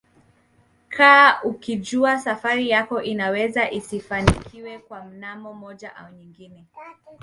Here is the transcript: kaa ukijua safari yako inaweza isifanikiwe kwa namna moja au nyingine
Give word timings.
kaa 0.89 1.41
ukijua 1.43 2.19
safari 2.19 2.69
yako 2.69 3.01
inaweza 3.01 3.71
isifanikiwe 3.71 4.79
kwa 4.79 5.03
namna 5.03 5.53
moja 5.53 5.95
au 5.95 6.11
nyingine 6.13 6.65